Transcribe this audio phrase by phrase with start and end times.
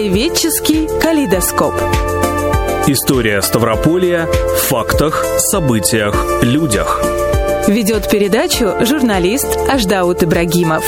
[0.00, 1.74] Краеведческий калейдоскоп.
[2.86, 7.02] История Ставрополья в фактах, событиях, людях.
[7.68, 10.86] Ведет передачу журналист Аждаут Ибрагимов.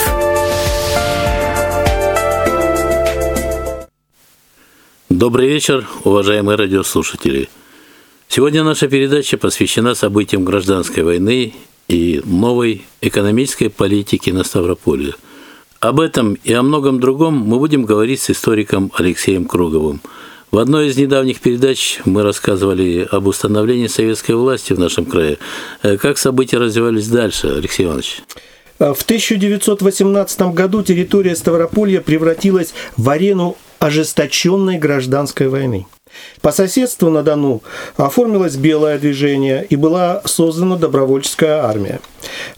[5.09, 7.49] Добрый вечер, уважаемые радиослушатели.
[8.27, 11.53] Сегодня наша передача посвящена событиям гражданской войны
[11.87, 15.13] и новой экономической политики на Ставрополе.
[15.83, 19.99] Об этом и о многом другом мы будем говорить с историком Алексеем Круговым.
[20.49, 25.39] В одной из недавних передач мы рассказывали об установлении советской власти в нашем крае.
[25.81, 28.21] Э, как события развивались дальше, Алексей Иванович?
[28.79, 35.85] В 1918 году территория Ставрополья превратилась в арену ожесточенной гражданской войны.
[36.41, 37.61] По соседству на Дону
[37.97, 41.99] оформилось белое движение и была создана добровольческая армия.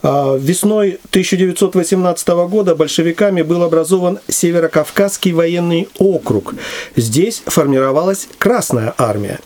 [0.02, 6.56] А, весной 1918 года большевиками был образован Северокавказский военный округ.
[6.96, 9.40] Здесь формировалась Красная армия.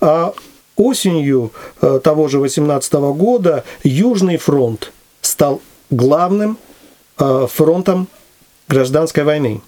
[0.00, 0.32] А
[0.76, 6.58] осенью э, того же 18 года Южный фронт стал главным
[7.18, 8.08] э, фронтом
[8.68, 9.60] гражданской войны.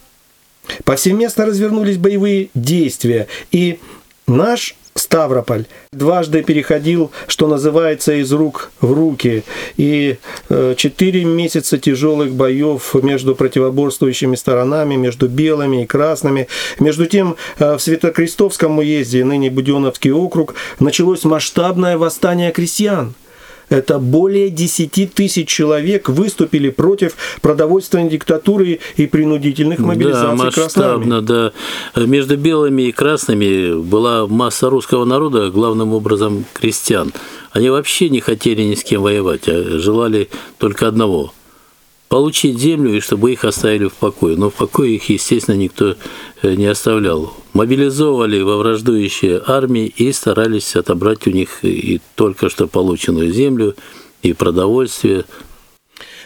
[0.84, 3.78] Повсеместно развернулись боевые действия, и
[4.26, 9.44] наш Ставрополь дважды переходил, что называется, из рук в руки.
[9.76, 16.48] И э, четыре месяца тяжелых боев между противоборствующими сторонами, между белыми и красными.
[16.80, 23.14] Между тем, э, в Святокрестовском уезде, ныне Буденовский округ, началось масштабное восстание крестьян–
[23.70, 31.52] это более 10 тысяч человек выступили против продовольственной диктатуры и принудительных мобилизаций да, масштабно, да.
[31.96, 37.12] Между белыми и красными была масса русского народа, главным образом крестьян.
[37.52, 41.32] Они вообще не хотели ни с кем воевать, а желали только одного
[42.08, 44.36] получить землю и чтобы их оставили в покое.
[44.36, 45.94] Но в покое их, естественно, никто
[46.42, 47.32] э, не оставлял.
[47.52, 53.74] Мобилизовывали во враждующие армии и старались отобрать у них и только что полученную землю,
[54.22, 55.24] и продовольствие,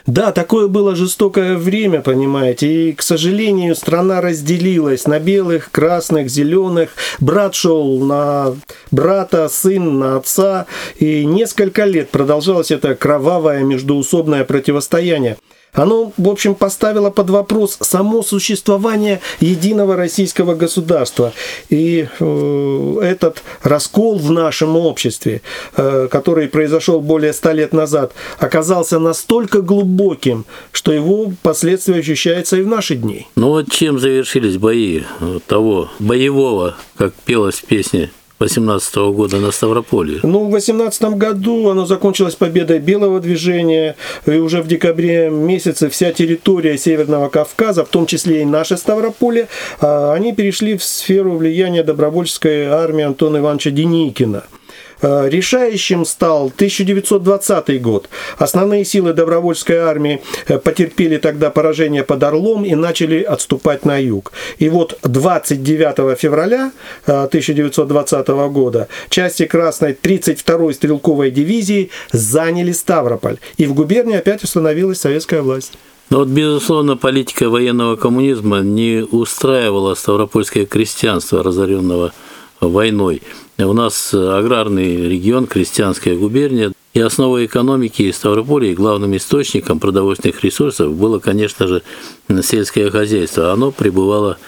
[0.07, 6.91] да, такое было жестокое время, понимаете, и, к сожалению, страна разделилась на белых, красных, зеленых.
[7.21, 8.55] Брат шел на
[8.91, 10.67] брата, сын на отца,
[10.99, 15.39] и несколько лет продолжалось это кровавое междуусобное противостояние.
[15.75, 21.33] Оно, в общем, поставило под вопрос само существование единого российского государства.
[21.69, 25.43] И э, этот раскол в нашем обществе,
[25.77, 32.63] э, который произошел более ста лет назад, оказался настолько глубоким, что его последствия ощущаются и
[32.63, 33.27] в наши дни.
[33.37, 35.03] Ну вот чем завершились бои
[35.47, 40.21] того боевого, как пелось в песне 18 года на Ставрополе?
[40.23, 43.97] Ну, в 18 году оно закончилось победой Белого движения,
[44.27, 49.49] и уже в декабре месяце вся территория Северного Кавказа, в том числе и наше Ставрополье,
[49.81, 54.45] а, они перешли в сферу влияния добровольческой армии Антона Ивановича Деникина–
[55.03, 58.09] решающим стал 1920 год.
[58.39, 64.33] Основные силы добровольской армии э, потерпели тогда поражение под Орлом и начали отступать на юг.
[64.59, 66.73] И вот 29 февраля
[67.07, 73.39] 1920 э, года части Красной 32-й стрелковой дивизии заняли Ставрополь.
[73.57, 75.73] И в губернии опять установилась советская власть.
[76.11, 82.13] Но вот, безусловно, политика военного коммунизма не устраивала ставропольское крестьянство, разоренного
[82.69, 83.23] войной.
[83.59, 90.95] У нас аграрный регион, крестьянская губерния, и основой экономики Ставрополя и главным источником продовольственных ресурсов
[90.95, 91.83] было, конечно же,
[92.43, 93.53] сельское хозяйство.
[93.53, 94.39] Оно пребывало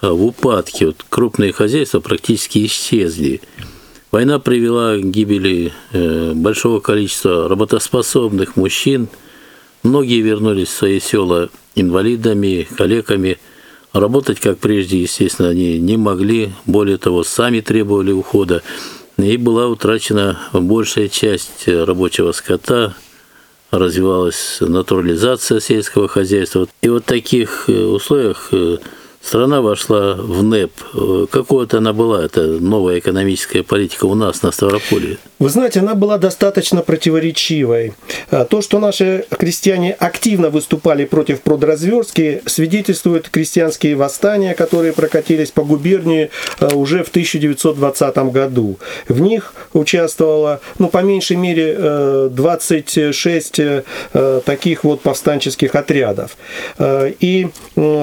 [0.00, 0.86] э, в упадке.
[0.86, 3.40] Вот крупные хозяйства практически исчезли.
[4.12, 9.08] Война привела к гибели э, большого количества работоспособных мужчин.
[9.82, 13.38] Многие вернулись в свои села инвалидами, калеками–
[13.98, 18.62] Работать, как прежде, естественно, они не могли, более того, сами требовали ухода,
[19.16, 22.94] и была утрачена большая часть рабочего скота,
[23.70, 26.68] развивалась натурализация сельского хозяйства.
[26.82, 28.76] И вот в таких э, условиях э,
[29.22, 30.72] страна вошла в НЭП.
[31.30, 35.18] Какого-то она была, это новая экономическая политика у нас на Ставрополе?
[35.38, 37.92] Вы знаете, она была достаточно противоречивой.
[38.30, 45.62] А, то, что наши крестьяне активно выступали против продразверстки, свидетельствуют крестьянские восстания, которые прокатились по
[45.62, 48.78] губернии а, уже в 1920 году.
[49.08, 53.84] В них участвовало, ну, по меньшей мере, 26 э,
[54.14, 56.36] э, таких вот повстанческих отрядов.
[56.80, 57.48] И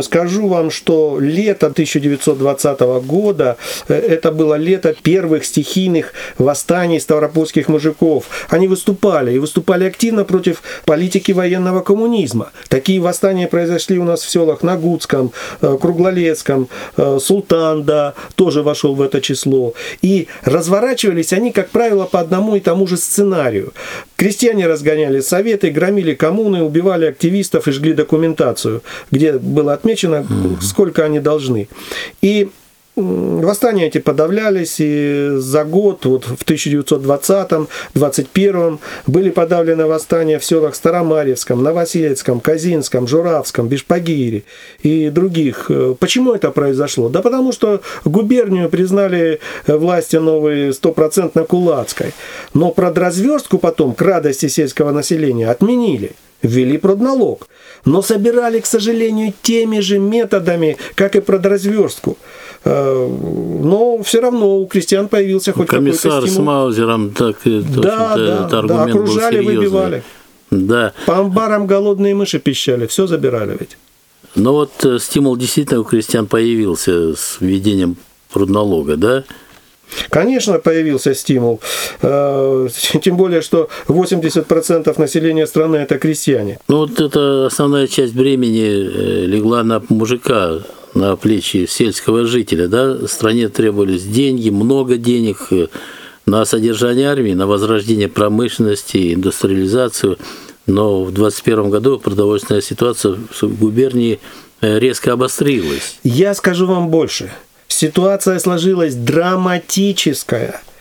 [0.02, 3.58] скажу вам, что лето 1920 года,
[3.88, 8.26] э, это было лето первых стихийных восстаний Ставропольских мужиков.
[8.50, 12.52] Они выступали и выступали активно против политики военного коммунизма.
[12.68, 15.32] Такие восстания произошли у нас в селах Нагутском,
[15.62, 16.68] э, Круглолецком,
[16.98, 19.74] э, Султан, да, тоже вошел в это число.
[20.02, 23.72] И разворачивались они, как правило, по одному и тому же сценарию.
[24.18, 28.82] Крестьяне разгоняли советы, громили коммуны, убивали активистов и жгли документацию,
[29.12, 30.26] где было отмечено,
[30.62, 31.68] сколько они должны.
[32.22, 32.50] И
[32.96, 41.64] Восстания эти подавлялись, и за год, вот в 1920-21 были подавлены восстания в селах Старомарьевском,
[41.64, 44.44] Новосельском, Казинском, Журавском, Бишпагире
[44.84, 45.72] и других.
[46.00, 47.10] Почему это произошло?
[47.10, 52.14] Да потому что губернию признали власти новые стопроцентно кулацкой.
[52.54, 56.12] Но продразверстку потом, к радости сельского населения, отменили
[56.44, 57.48] ввели продналог,
[57.86, 62.18] но собирали, к сожалению, теми же методами, как и продразверстку.
[62.66, 63.08] Э,
[63.64, 66.22] но все равно у крестьян появился хоть какой-то стимул.
[66.22, 70.04] Комиссар с Маузером так да, да, это да, окружали, выбивали.
[70.50, 70.94] Да.
[71.06, 73.78] По амбарам голодные мыши пищали, все забирали ведь.
[74.36, 77.98] Но вот э, стимул действительно у крестьян появился с введением
[78.32, 79.24] прудналога, да?
[80.10, 81.60] Конечно, появился стимул.
[82.02, 82.68] Э,
[83.02, 86.60] тем более, что 80% населения страны– это крестьяне.
[86.68, 90.62] Ну, вот это основная часть времени легла на мужика,
[90.94, 92.68] на плечи сельского жителя.
[92.68, 93.08] Да?
[93.08, 95.68] Стране требовались деньги, много денег э,
[96.26, 100.18] на содержание армии, на возрождение промышленности, индустриализацию.
[100.66, 104.20] Но в 2021 году продовольственная ситуация в губернии
[104.62, 105.98] э, резко обострилась.
[106.04, 107.32] Я скажу вам больше.
[107.68, 110.62] Ситуация сложилась драматическая–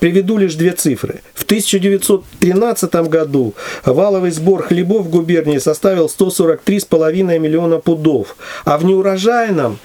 [0.00, 1.22] приведу лишь две цифры.
[1.34, 3.54] В 1913 году
[3.84, 9.78] валовый сбор хлебов в губернии составил 143,5 миллиона пудов, а в неурожайном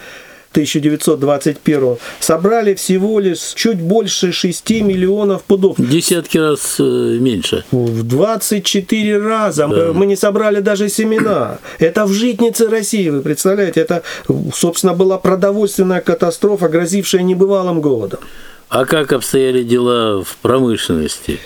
[0.53, 5.77] 1921 собрали всего лишь чуть больше 6 миллионов пудов.
[5.79, 7.63] Десятки раз э, меньше.
[7.71, 9.67] В 24 раза.
[9.67, 9.93] Да.
[9.93, 11.57] Мы не собрали даже семена.
[11.79, 13.81] Это в житнице России, вы представляете?
[13.81, 14.03] Это,
[14.53, 18.19] собственно, была продовольственная катастрофа, грозившая небывалым голодом.
[18.73, 21.39] А как обстояли дела в промышленности?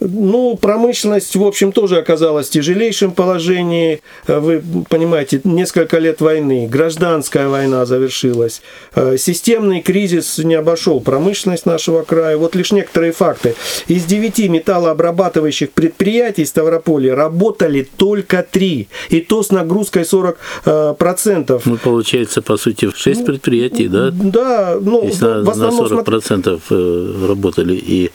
[0.00, 4.00] Ну, промышленность, в общем, тоже оказалась в тяжелейшем положении.
[4.26, 8.62] Э, вы понимаете, несколько лет войны, гражданская война завершилась.
[8.94, 12.36] Э, системный кризис не обошел промышленность нашего края.
[12.36, 13.54] Вот лишь некоторые факты.
[13.86, 18.88] Из девяти металлообрабатывающих предприятий Ставрополья работали только три.
[19.10, 20.36] И то с нагрузкой 40%.
[20.66, 24.10] Э, ну, получается, по сути, шесть ну, предприятий, да?
[24.10, 24.76] Да.
[24.80, 28.10] Ну, Если в основном, на 40% работали и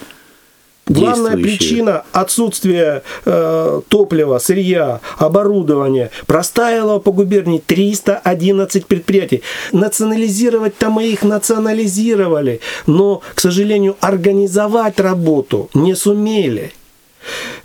[0.89, 6.09] Главная причина отсутствия э, топлива, сырья, оборудования.
[6.25, 9.43] Простаяло по губернии 311 предприятий.
[9.71, 16.73] Национализировать-то мы их национализировали, но, к сожалению, организовать работу не сумели.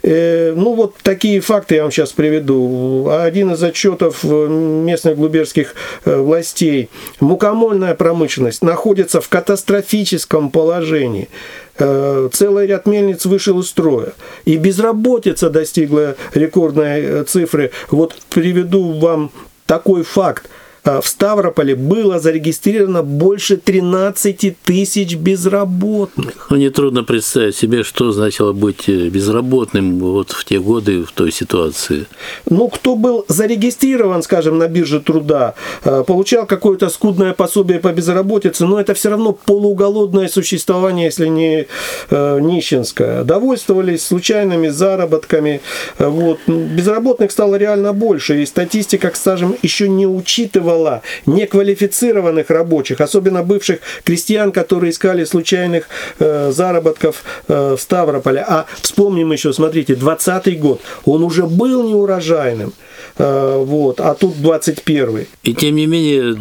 [0.03, 3.09] Э, ну, вот такие факты я вам сейчас приведу.
[3.11, 5.75] Один из отчетов э, местных глуберских
[6.05, 6.91] э, властей.
[7.21, 11.29] Мукомольная промышленность находится в катастрофическом положении.
[11.77, 14.13] Целый ряд мельниц вышел из строя.
[14.45, 17.73] И безработица достигла рекордной цифры.
[17.91, 19.33] Вот приведу вам
[19.67, 20.49] такой факт.
[20.85, 26.49] А, в Ставрополе было зарегистрировано больше 13 тысяч безработных.
[26.51, 31.33] Ну, нетрудно представить себе, что значило быть э, безработным вот в те годы, в той
[31.33, 32.05] ситуации.
[32.51, 35.55] Ну, кто был зарегистрирован, скажем, на бирже труда,
[35.85, 41.67] э, получал какое-то скудное пособие по безработице, но это все равно полууголодное существование, если не
[42.11, 43.25] э, нищенское.
[43.25, 45.63] Довольствовались случайными заработками.
[45.99, 46.41] Вот.
[46.47, 53.81] Безработных стало реально больше, и статистика, скажем, еще не учитывала требовала неквалифицированных рабочих, особенно бывших
[54.05, 55.87] крестьян, которые искали случайных
[56.19, 58.45] э, заработков э, в Ставрополе.
[58.47, 62.73] А вспомним еще, смотрите, 20 год, он уже был неурожайным.
[63.19, 66.37] Э, вот, а тут 21 И тем не менее,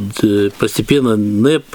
[0.60, 1.66] постепенно НЭП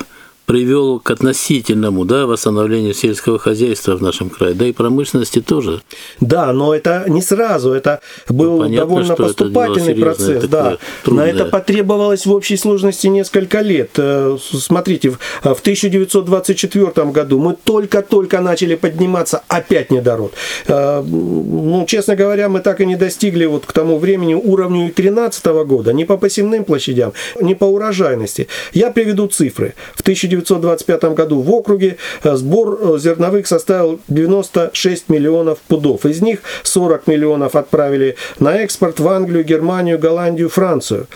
[0.48, 5.82] привел к относительному да, восстановлению сельского хозяйства в нашем крае, да и промышленности тоже.
[6.20, 8.00] Да, но это не сразу, это
[8.30, 10.44] был ну, понятно, довольно поступательный процесс.
[10.44, 10.78] Да.
[11.06, 13.90] На это потребовалось в общей сложности несколько лет.
[13.98, 20.32] Э, смотрите, в 1924 году мы только-только начали подниматься, опять недород.
[20.66, 25.44] Э, ну, честно говоря, мы так и не достигли вот к тому времени уровню 2013
[25.66, 28.48] года, ни по посевным площадям, ни по урожайности.
[28.72, 29.74] Я приведу цифры.
[29.94, 36.06] В 19 1925 году в округе э, сбор э, зерновых составил 96 миллионов пудов.
[36.06, 41.06] Из них 40 миллионов отправили на экспорт в Англию, Германию, Голландию, Францию.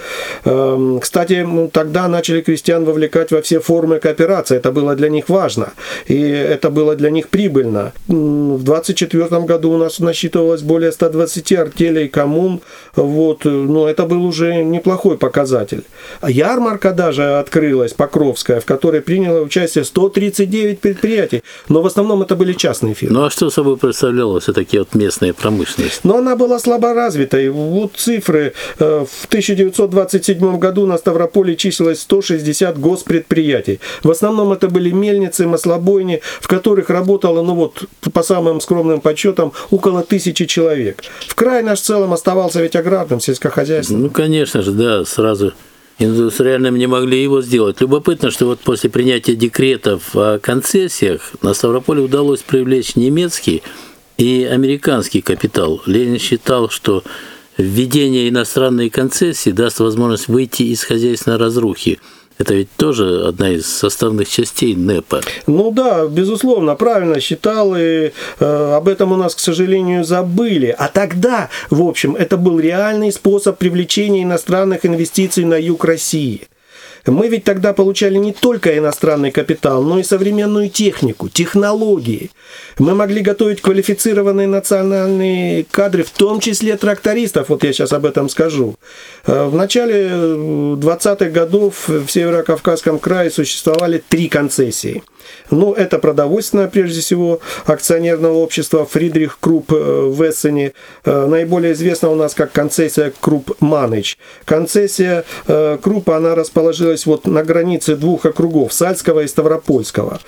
[0.44, 4.56] Эм, кстати, тогда начали крестьян вовлекать во все формы кооперации.
[4.56, 5.72] Это было для них важно.
[6.06, 7.92] И это было для них прибыльно.
[8.08, 12.60] В 24 году у нас насчитывалось более 120 артелей коммун.
[12.96, 13.44] Вот.
[13.44, 15.84] Но это был уже неплохой показатель.
[16.26, 21.42] Ярмарка даже открылась, Покровская, в которой приняло участие 139 предприятий.
[21.68, 23.18] Но в основном это были частные фирмы.
[23.18, 26.00] Ну а что собой представляла все-таки вот местная промышленность?
[26.02, 27.38] Но она была слабо развита.
[27.38, 28.54] И вот цифры.
[28.78, 33.80] Э, в 1927 году на Ставрополе числилось 160 госпредприятий.
[34.02, 39.52] В основном это были мельницы, маслобойни, в которых работало, ну вот, по самым скромным подсчетам,
[39.70, 41.02] около тысячи человек.
[41.28, 44.04] В край наш в целом оставался ведь аграрным, сельскохозяйственным.
[44.04, 45.52] Ну, конечно же, да, сразу
[46.02, 47.80] индустриальным не могли его сделать.
[47.80, 53.62] Любопытно, что вот после принятия декретов о концессиях на Ставрополе удалось привлечь немецкий
[54.18, 55.82] и американский капитал.
[55.86, 57.02] Ленин считал, что
[57.56, 62.00] введение иностранной концессии даст возможность выйти из хозяйственной разрухи.
[62.38, 65.20] Это ведь тоже одна из составных частей НЭПа.
[65.46, 70.74] Ну да, безусловно, правильно считал, и э, об этом у нас, к сожалению, забыли.
[70.76, 76.48] А тогда, в общем, это был реальный способ привлечения иностранных инвестиций на юг России.
[77.06, 82.30] Мы ведь тогда получали не только иностранный капитал, но и современную технику, технологии.
[82.78, 88.28] Мы могли готовить квалифицированные национальные кадры, в том числе трактористов, вот я сейчас об этом
[88.28, 88.76] скажу.
[89.26, 95.02] Э, в начале 20-х годов в Северо-Кавказском крае существовали три концессии.
[95.50, 100.72] Ну, это продовольственное, прежде всего, акционерного общества Фридрих Круп э, в Эссене.
[101.04, 104.18] Э, наиболее известна у нас как концессия Круп Маныч.
[104.44, 105.24] Концессия
[105.82, 110.20] Крупа, она расположилась вот на границе двух округов, Сальского и Ставропольского.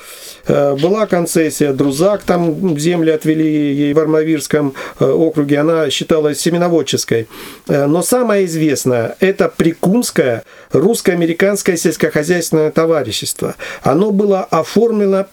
[0.47, 7.29] Была концессия Друзак, там земли отвели ей в Армавирском округе, она считалась семеноводческой.
[7.67, 13.55] Но самое известное– это Прикумское русско-американское сельскохозяйственное товарищество.
[13.83, 14.84] Оно было оформлено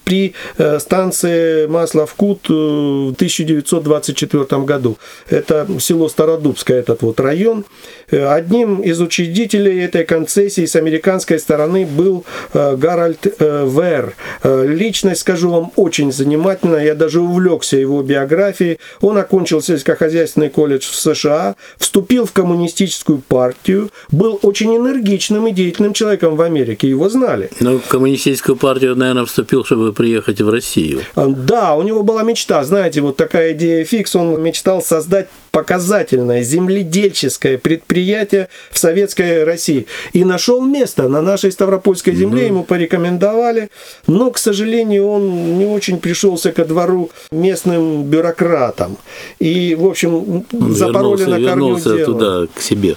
[0.03, 4.98] при э, станции Масловкут э, в 1924 году.
[5.29, 7.65] Это село Стародубское, этот вот район.
[8.10, 14.15] Э, одним из учредителей этой концессии с американской стороны был Гарольд Вер.
[14.43, 16.86] Личность, скажу вам, очень занимательная.
[16.86, 18.79] Я даже увлекся его биографией.
[19.01, 25.93] Он окончил сельскохозяйственный колледж в США, вступил в коммунистическую партию, был очень энергичным и деятельным
[25.93, 26.89] человеком в Америке.
[26.89, 27.50] Его знали.
[27.60, 31.02] Ну, коммунистическую партию, наверное, вступил, чтобы приехать в Россию.
[31.16, 32.64] Да, у него была мечта.
[32.64, 34.16] Знаете, вот такая идея фикс.
[34.16, 39.86] Он мечтал создать показательное земледельческое предприятие в советской России.
[40.14, 43.70] И нашел место на нашей Ставропольской земле, ему порекомендовали,
[44.08, 48.98] но, к сожалению, он не очень пришелся ко двору местным бюрократам.
[49.40, 52.06] И, в общем, запороли на корню дело.
[52.06, 52.96] туда, к себе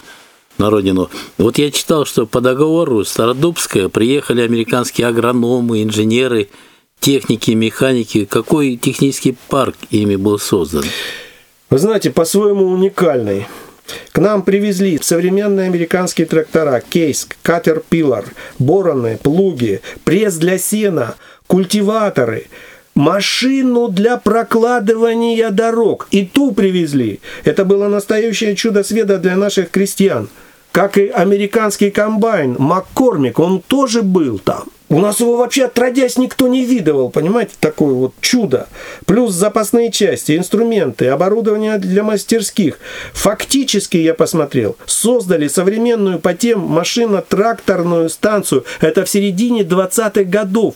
[0.58, 1.11] на родину.
[1.38, 6.49] Вот я читал, что по договору Стародубская приехали американские агрономы, инженеры,
[7.00, 8.25] техники, механики.
[8.25, 10.84] Какой технический парк ими был создан?
[11.70, 13.46] Вы знаете, по-своему уникальный.
[14.12, 18.25] К нам привезли современные американские трактора, кейс, катерпиллар,
[18.58, 22.46] бороны, плуги, пресс для сена, культиваторы,
[22.95, 26.09] машину для прокладывания дорог.
[26.11, 27.21] И ту привезли.
[27.45, 30.29] Это было настоящее чудо света для наших крестьян.
[30.73, 34.65] Как и американский комбайн, Маккормик, он тоже был там.
[34.91, 38.69] У нас его вообще отродясь никто не видывал, понимаете, такое вот чудо.
[39.07, 42.79] Плюс запасные части, инструменты, оборудование для мастерских.
[43.15, 48.65] Фактически, я посмотрел, создали современную по тем машино-тракторную станцию.
[48.81, 50.75] Это в середине 20-х годов.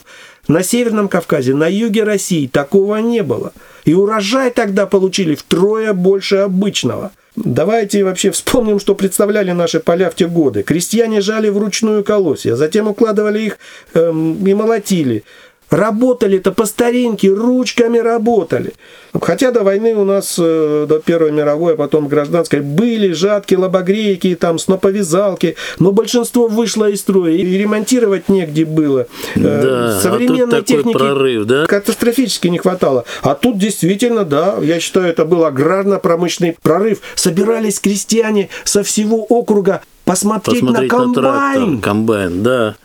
[0.49, 3.53] На Северном Кавказе, на юге России такого не было.
[3.85, 7.11] И урожай тогда получили втрое больше обычного.
[7.35, 10.63] Давайте вообще вспомним, что представляли наши поля в те годы.
[10.63, 13.59] Крестьяне жали вручную колосья, затем укладывали их
[13.93, 15.23] эм, и молотили.
[15.69, 18.73] Работали-то по старинке, ручками работали.
[19.21, 24.35] Хотя до войны у нас, э, до Первой мировой, а потом гражданской, были жатки, лобогрейки,
[24.35, 29.07] там, сноповязалки, но большинство вышло из строя, и ремонтировать негде было.
[29.35, 31.65] Э, да, Современной а тут техники прорыв, да?
[31.65, 33.05] катастрофически не хватало.
[33.21, 36.99] А тут действительно, да, я считаю, это был аграрно-промышленный прорыв.
[37.15, 41.13] Собирались крестьяне со всего округа посмотреть, посмотреть на комбайн.
[41.13, 42.75] На трактор, комбайн, да.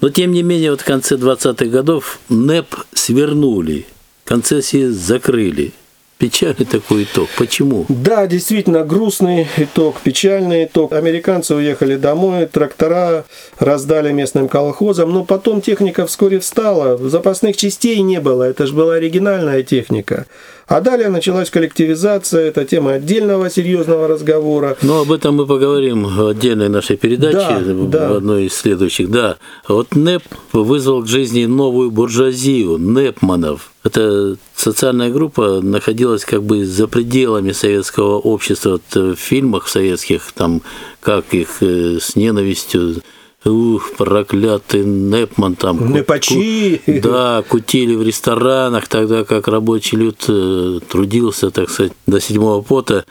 [0.00, 3.86] Но, тем не менее, вот в конце 20-х годов НЭП свернули,
[4.24, 5.72] концессии закрыли.
[6.18, 7.28] Печальный такой итог.
[7.38, 7.86] Почему?
[7.88, 10.92] Да, действительно, грустный итог, печальный итог.
[10.92, 13.24] Американцы уехали домой, трактора
[13.60, 18.94] раздали местным колхозам, но потом техника вскоре встала, запасных частей не было, это же была
[18.94, 20.26] оригинальная техника.
[20.66, 24.76] А далее началась коллективизация, это тема отдельного серьезного разговора.
[24.82, 28.16] Ну, об этом мы поговорим в отдельной нашей передаче, да, в да.
[28.16, 29.08] одной из следующих.
[29.08, 29.36] Да,
[29.68, 33.70] вот НЭП вызвал к жизни новую буржуазию, НЭПманов.
[33.84, 38.72] Эта социальная группа находилась как бы за пределами советского общества.
[38.72, 40.62] Вот в фильмах советских, там,
[41.00, 43.02] как их э, с ненавистью
[43.44, 45.92] Ух, проклятый Непман там.
[45.92, 46.80] Непачи.
[46.84, 52.62] Ку, да, кутили в ресторанах, тогда как рабочий люд э, трудился, так сказать, до седьмого
[52.62, 53.04] пота.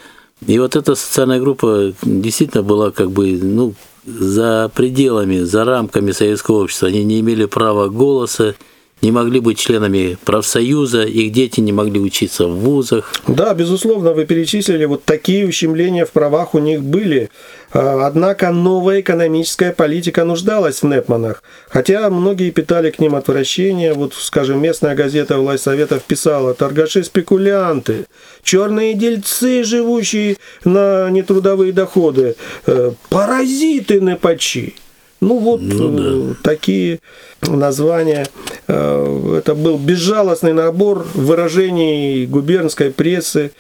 [0.45, 3.73] И вот эта социальная группа действительно была как бы, ну,
[4.05, 6.89] за пределами, за рамками советского общества.
[6.89, 8.55] Они не имели права голоса,
[9.01, 13.13] не могли быть членами профсоюза, их дети не могли учиться в вузах.
[13.27, 17.29] Да, безусловно, вы перечислили, вот такие ущемления в правах у них были.
[17.71, 23.93] А, однако новая экономическая политика нуждалась в Непманах, хотя многие питали к ним отвращение.
[23.93, 28.05] Вот, скажем, местная газета «Власть Советов» писала «Торгаши-спекулянты,
[28.41, 32.35] черные дельцы, живущие на нетрудовые доходы,
[32.65, 34.75] э, паразиты Непачи».
[35.19, 36.03] Ну вот ну, да.
[36.03, 36.99] Э, такие
[37.41, 38.27] названия.
[38.67, 43.51] Э, это был безжалостный набор выражений губернской прессы.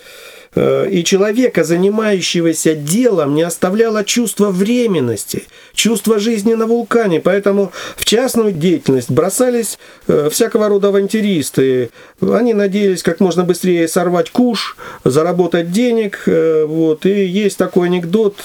[0.57, 5.43] Э, и человека, занимающегося делом, не оставляло чувство временности,
[5.75, 7.19] чувство жизни на вулкане.
[7.19, 11.91] Поэтому в частную деятельность бросались э, всякого рода авантюристы.
[12.21, 16.23] Они надеялись как можно быстрее сорвать куш, заработать денег.
[16.25, 17.05] Э, вот.
[17.05, 18.43] И есть такой анекдот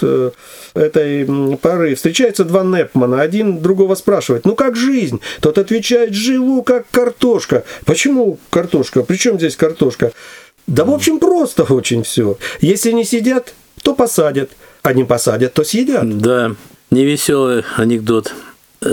[0.74, 1.94] этой поры.
[1.94, 3.22] Встречаются два Непмана.
[3.22, 5.20] Один другого спрашивает, ну как жизнь?
[5.40, 7.64] Тот отвечает, живу как картошка.
[7.86, 9.02] Почему картошка?
[9.02, 10.12] Причем здесь картошка?
[10.66, 12.38] Да, в общем, просто очень все.
[12.60, 14.50] Если не сидят, то посадят.
[14.82, 16.18] А не посадят, то съедят.
[16.18, 16.54] Да,
[16.90, 18.32] невеселый анекдот.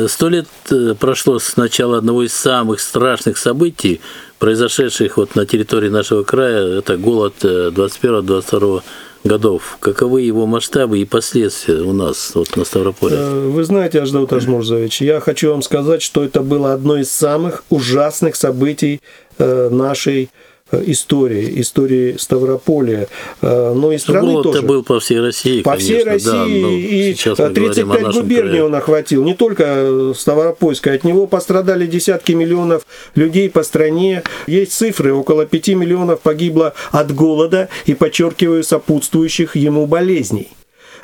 [0.08, 4.02] Сто лет э, прошло с начала одного из самых страшных событий,
[4.38, 6.78] произошедших вот на территории нашего края.
[6.78, 9.78] Это голод 21-22 э, годов.
[9.80, 13.16] Каковы его масштабы и последствия у нас вот на Ставрополе?
[13.18, 17.64] Э, вы знаете, Аждаут Ажмурзович, я хочу вам сказать, что это было одно из самых
[17.70, 19.02] ужасных событий
[19.40, 20.30] нашей
[20.72, 23.08] истории, истории Ставрополя,
[23.42, 24.62] э, но и страны Голод тоже.
[24.62, 28.64] был по всей России, По конечно, всей России, да, и 35 губерний крае.
[28.64, 34.24] он охватил, не только Ставропольская, от него пострадали десятки миллионов людей по стране.
[34.48, 40.50] Есть цифры, около 5 миллионов погибло от голода и, подчеркиваю, сопутствующих ему болезней.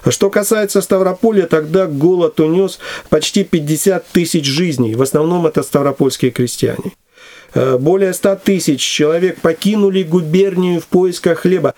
[0.08, 4.96] Что касается Ставрополя, тогда голод унес почти 50 тысяч жизней.
[4.96, 6.94] В основном это ставропольские крестьяне.
[7.56, 11.74] Э, более 100 тысяч человек покинули губернию в поисках хлеба.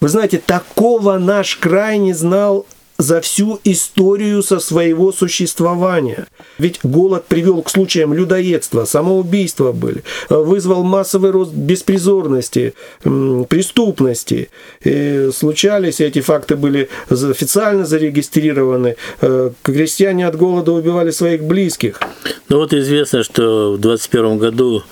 [0.00, 2.66] Вы знаете, такого наш край не знал
[2.98, 6.26] за всю историю со своего существования.
[6.58, 14.48] Ведь голод привел к случаям людоедства, самоубийства были, вызвал массовый рост беспризорности, преступности.
[14.82, 18.96] И случались, эти факты были официально зарегистрированы.
[19.20, 22.00] Э, крестьяне от голода убивали своих близких.
[22.48, 24.82] Ну вот известно, что в 2021 году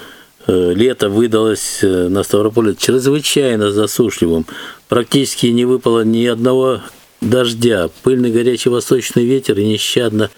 [0.47, 4.47] э, лето выдалось э, на Ставрополе чрезвычайно засушливым.
[4.89, 6.81] Практически не выпало ни одного
[7.25, 10.31] дождя, пыльный горячий восточный ветер и нещадно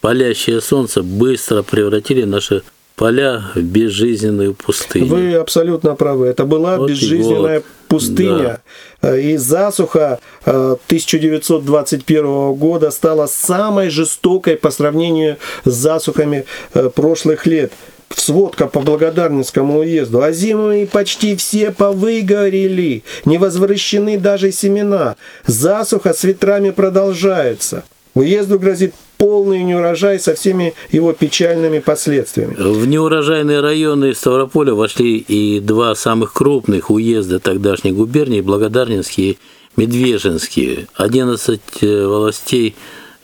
[0.00, 2.62] палящее солнце быстро превратили наши
[2.96, 5.06] поля в безжизненную пустыню.
[5.06, 6.26] Вы абсолютно правы.
[6.26, 8.60] Это была вот безжизненная и пустыня.
[9.00, 9.18] Да.
[9.18, 17.72] И засуха 1921 э, года стала самой жестокой по сравнению с засухами э, прошлых лет
[18.18, 25.16] сводка по Благодарницкому уезду, а зимы почти все повыгорели, не возвращены даже семена.
[25.46, 27.84] Засуха с ветрами продолжается.
[28.14, 32.54] Уезду грозит полный неурожай со всеми его печальными последствиями.
[32.54, 39.38] В неурожайные районы Ставрополя вошли и два самых крупных уезда тогдашней губернии, Благодарнинский и
[39.76, 40.88] Медвежинский.
[40.94, 42.74] 11 э, властей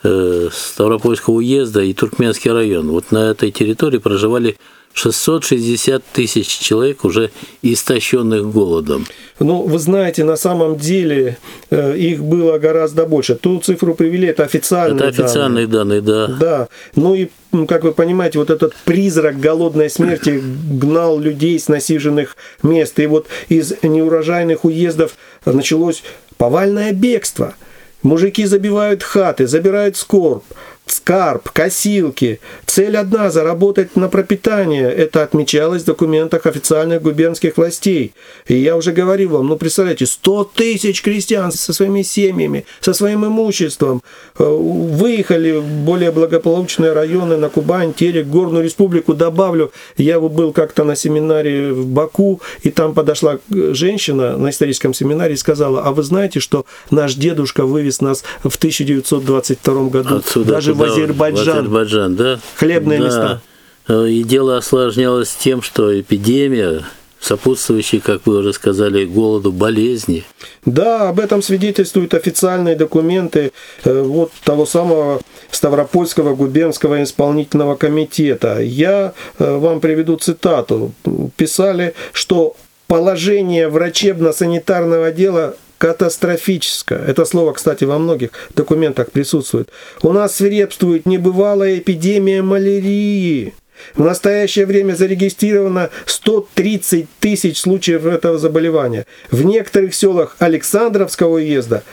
[0.04, 2.90] э, Ставропольского уезда и Туркменский район.
[2.90, 4.56] Вот на этой территории проживали
[4.98, 7.30] 660 тысяч человек, уже
[7.62, 9.06] истощенных голодом.
[9.38, 11.38] Ну, вы знаете, на самом деле
[11.70, 13.36] э, их было гораздо больше.
[13.36, 16.38] Ту цифру привели, это официальные Это официальные данные, данные да.
[16.38, 16.68] Да.
[16.96, 17.28] Ну и,
[17.68, 22.98] как вы понимаете, вот этот призрак голодной смерти гнал людей с насиженных мест.
[22.98, 25.12] И вот из неурожайных уездов
[25.44, 26.02] началось
[26.36, 27.54] повальное бегство.
[28.02, 30.44] Мужики забивают хаты, забирают скорб,
[30.92, 32.40] скарб, косилки.
[32.66, 34.90] Цель одна– заработать на пропитание.
[34.90, 38.12] Это отмечалось в документах официальных губернских властей.
[38.46, 43.26] И я уже говорил вам, ну представляете, 100 тысяч крестьян со своими семьями, со своим
[43.26, 44.02] имуществом
[44.38, 49.14] э, выехали в более благополучные районы на Кубань, Терек, Горную республику.
[49.14, 55.34] Добавлю, я был как-то на семинаре в Баку, и там подошла женщина на историческом семинаре
[55.34, 60.74] и сказала, а вы знаете, что наш дедушка вывез нас в 1922 году Отсюда даже
[60.78, 61.44] в Азербайджан.
[61.44, 62.38] В Азербайджан, да.
[62.56, 63.04] Хлебные Да.
[63.04, 63.40] места.
[63.88, 66.82] Э, И дело осложнялось тем, что эпидемия,
[67.20, 70.24] сопутствующие, как вы уже сказали, голоду, болезни.
[70.64, 73.52] Да, об этом свидетельствуют официальные документы
[73.84, 78.60] э, вот того самого Ставропольского губернского исполнительного комитета.
[78.60, 80.92] Я э, вам приведу цитату.
[81.36, 82.54] Писали, что
[82.86, 86.98] положение врачебно-санитарного дела катастрофическое.
[86.98, 89.70] Это слово, кстати, во многих документах присутствует.
[90.02, 93.54] У нас свирепствует небывалая эпидемия малярии.
[93.94, 99.06] В настоящее время зарегистрировано 130 тысяч случаев этого заболевания.
[99.30, 101.84] В некоторых селах Александровского уезда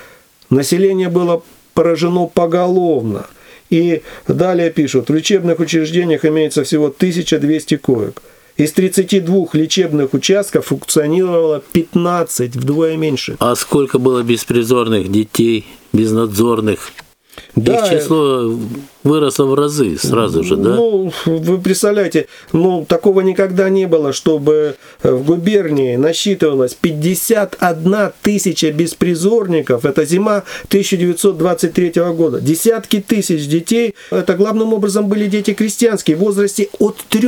[0.50, 1.44] население было
[1.76, 3.28] поражено поголовно.
[3.70, 8.22] И далее пишут, в лечебных учреждениях имеется всего 1200 коек.
[8.58, 13.36] Из 32 лечебных участков функционировало 15, вдвое меньше.
[13.40, 16.92] А сколько было беспризорных детей, безнадзорных?
[17.58, 18.58] Да, Их число
[19.04, 20.76] выросло в разы сразу же, да?
[20.76, 29.84] Ну, вы представляете, ну, такого никогда не было, чтобы в губернии насчитывалось 51 тысяча беспризорников.
[29.84, 32.40] Это зима 1923 года.
[32.40, 33.96] Десятки тысяч детей.
[34.12, 37.28] Это главным образом были дети крестьянские в возрасте от 3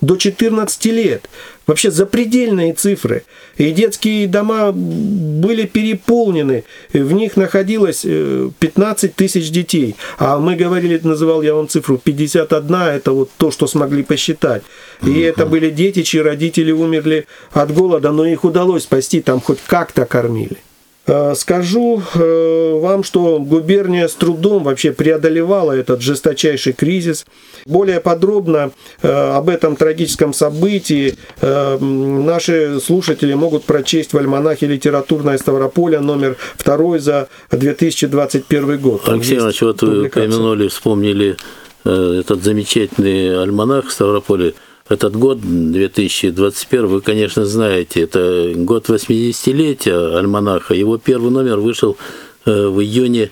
[0.00, 1.28] до 14 лет.
[1.66, 3.24] Вообще запредельные цифры.
[3.56, 6.64] И детские дома были переполнены.
[6.92, 9.96] В них находилось э, 15 тысяч детей.
[10.18, 14.62] А мы говорили, называл я вам цифру, 51, это вот то, что смогли посчитать.
[15.02, 19.58] И это были дети, чьи родители умерли от голода, но их удалось спасти, там хоть
[19.66, 20.58] как-то кормили.
[21.06, 27.26] Э, Скажу э, вам, что губерния с трудом вообще преодолевала этот жесточайший кризис.
[27.64, 36.00] Более подробно э, об этом трагическом событии наши слушатели могут прочесть в альманахе «Литературная Ставрополя»
[36.00, 39.04] номер 2 за 2021 год.
[39.04, 41.36] Там Алексей Иванович, вот вы упомянули, вспомнили
[41.84, 44.52] этот замечательный альманах Ставрополя.
[44.88, 50.74] Этот год, 2021, вы, конечно, знаете, это год 80-летия альманаха.
[50.74, 51.96] Его первый номер вышел
[52.44, 53.30] э, в июне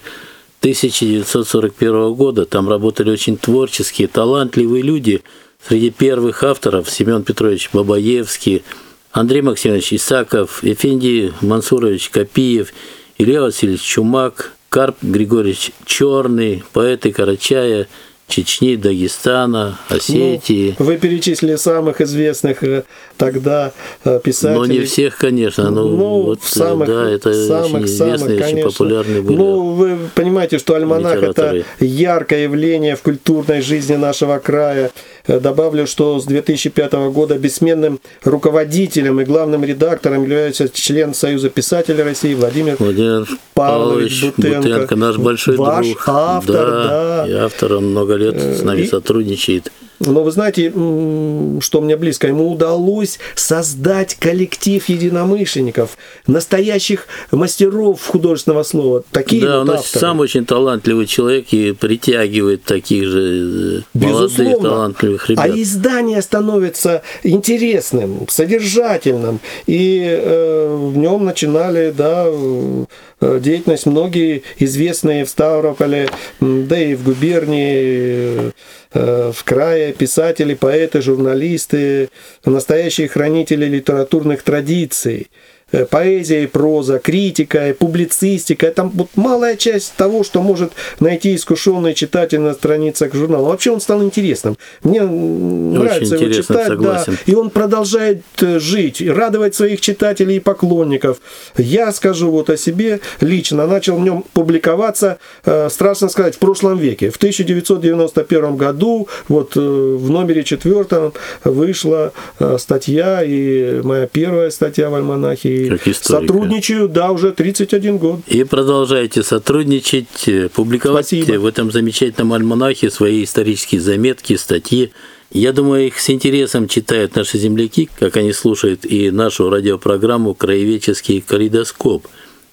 [0.61, 2.45] 1941 года.
[2.45, 5.23] Там работали очень творческие, талантливые люди.
[5.67, 8.65] Среди первых авторов Семен Петрович Бабаевский,
[9.13, 12.73] Андрей Максимович Исаков, Эфендий Мансурович Копиев,
[13.17, 17.87] Илья Васильевич Чумак, Карп Григорьевич Черный, поэты Карачая,
[18.27, 20.75] Чечни, Дагестана, Осетии.
[20.79, 22.85] Ну, вы перечислили самых известных э,
[23.17, 23.73] тогда
[24.05, 24.59] э, писателей.
[24.59, 28.37] Но не всех, конечно, но ну, вот, в самых, да, это самых, очень самых, известные,
[28.37, 28.71] очень конечно.
[28.71, 29.37] популярные были.
[29.37, 34.91] Ну, вы понимаете, что альманах это яркое явление в культурной жизни нашего края.
[35.27, 42.03] Э, Добавлю, что с 2005 года бессменным руководителем и главным редактором является член Союза писателей
[42.03, 44.59] России Владимир Владимир Павлович Бутенко.
[44.69, 46.03] Бутенко, наш большой Ваш друг.
[46.07, 47.27] автор, да.
[47.29, 49.73] И автор, он много лет с нами и- сотрудничает.
[50.01, 59.05] Но вы знаете, что мне близко, ему удалось создать коллектив единомышленников, настоящих мастеров художественного слова.
[59.11, 60.01] Такие да, вот он авторы.
[60.01, 64.69] сам очень талантливый человек и притягивает таких же э, молодых Безусловно.
[64.69, 65.45] талантливых ребят.
[65.45, 69.41] А издание становится интересным, содержательным.
[69.67, 77.05] И э, в нем начинали да, э, деятельность многие известные в Ставрополе, да и в
[77.05, 78.53] губернии,
[78.95, 82.11] в крае писатели, поэты, журналисты,
[82.45, 85.29] настоящие хранители литературных традиций.
[85.75, 88.67] Э, Поэзия и проза, критика и публицистика.
[88.67, 93.49] Это вот малая часть того, что может найти искушенный читатель на страницах журнала.
[93.49, 94.57] Вообще он стал интересным.
[94.85, 97.05] Мне м, нравится его читать, да.
[97.27, 101.19] И он продолжает э, жить, радовать своих читателей и поклонников.
[101.57, 103.67] Я скажу вот о себе лично.
[103.67, 107.11] Начал в нем публиковаться, э, страшно сказать, в прошлом веке.
[107.11, 114.89] В 1991 году, вот э, в номере четвертом вышла э, статья, и моя первая статья
[114.89, 115.64] в альманахе.
[115.67, 116.33] И Как историка.
[116.33, 118.21] сотрудничаю, да, уже 31 год.
[118.27, 121.39] И продолжайте сотрудничать, э, публиковать Спасибо.
[121.39, 124.93] в этом замечательном альманахе свои исторические заметки, статьи.
[125.31, 131.21] Я думаю, их с интересом читают наши земляки, как они слушают и нашу радиопрограмму «Краеведческий
[131.21, 132.07] калейдоскоп»,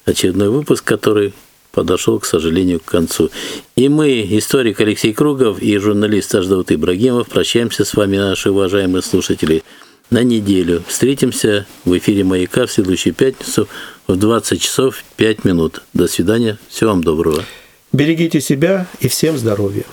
[0.05, 1.33] очередной выпуск, который
[1.71, 3.29] подошел, к сожалению, к концу.
[3.75, 9.63] И мы, историк Алексей Кругов и журналист Аждаут Ибрагимов, прощаемся с вами, наши уважаемые слушатели,
[10.11, 10.83] на неделю.
[10.87, 13.67] Встретимся в эфире «Маяка» в следующую пятницу
[14.07, 15.81] в 20 часов 5 минут.
[15.93, 16.59] До свидания.
[16.67, 17.43] Всего вам доброго.
[17.91, 19.85] Берегите себя и всем здоровья.